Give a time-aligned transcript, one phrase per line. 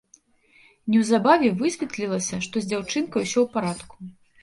[0.93, 4.15] Неўзабаве высветлілася, што з дзяўчынкай усё ў парадку.